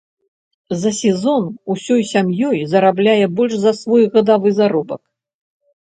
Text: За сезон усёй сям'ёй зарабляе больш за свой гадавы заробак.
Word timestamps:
За 0.83 0.91
сезон 1.01 1.43
усёй 1.75 2.01
сям'ёй 2.13 2.57
зарабляе 2.73 3.25
больш 3.41 3.53
за 3.69 3.79
свой 3.85 4.03
гадавы 4.17 4.49
заробак. 4.61 5.01